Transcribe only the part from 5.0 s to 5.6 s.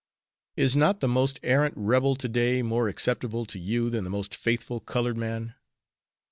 man?"